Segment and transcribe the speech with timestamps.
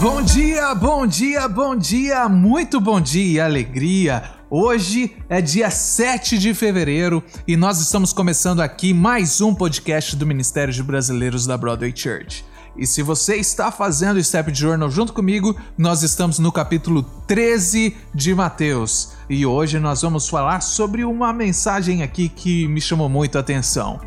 [0.00, 4.22] Bom dia, bom dia, bom dia, muito bom dia, alegria.
[4.48, 10.24] Hoje é dia 7 de fevereiro e nós estamos começando aqui mais um podcast do
[10.24, 12.44] Ministério de Brasileiros da Broadway Church.
[12.76, 17.96] E se você está fazendo o Step Journal junto comigo, nós estamos no capítulo 13
[18.14, 19.14] de Mateus.
[19.28, 23.98] E hoje nós vamos falar sobre uma mensagem aqui que me chamou muito a atenção.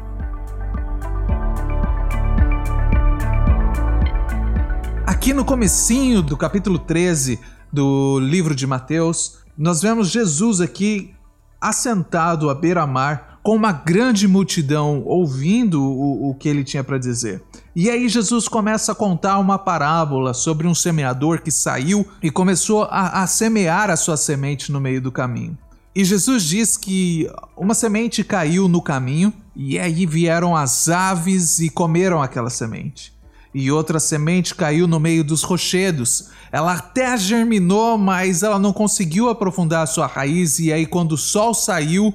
[5.21, 7.39] Aqui no comecinho do capítulo 13
[7.71, 11.13] do livro de Mateus, nós vemos Jesus aqui
[11.61, 17.39] assentado à beira-mar com uma grande multidão ouvindo o, o que ele tinha para dizer.
[17.75, 22.87] E aí Jesus começa a contar uma parábola sobre um semeador que saiu e começou
[22.89, 25.55] a, a semear a sua semente no meio do caminho.
[25.93, 31.69] E Jesus diz que uma semente caiu no caminho e aí vieram as aves e
[31.69, 33.20] comeram aquela semente
[33.53, 36.29] e outra semente caiu no meio dos rochedos.
[36.51, 41.53] Ela até germinou, mas ela não conseguiu aprofundar sua raiz, e aí, quando o sol
[41.53, 42.13] saiu,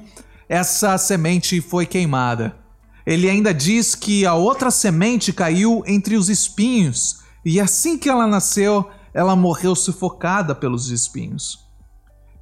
[0.49, 2.57] essa semente foi queimada.
[3.07, 8.27] Ele ainda diz que a outra semente caiu entre os espinhos, e assim que ela
[8.27, 11.65] nasceu, ela morreu sufocada pelos espinhos.